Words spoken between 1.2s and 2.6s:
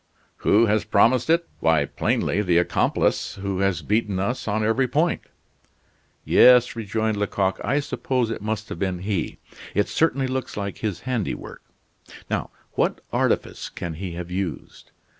it? Why, plainly the